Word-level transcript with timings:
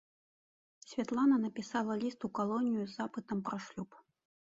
Святлана 0.91 1.35
напісала 1.43 1.97
ліст 2.03 2.25
у 2.29 2.31
калонію 2.39 2.81
з 2.87 2.91
запытам 2.97 3.37
пра 3.51 3.61
шлюб. 3.67 3.89